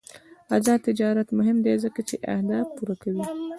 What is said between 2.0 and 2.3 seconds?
چې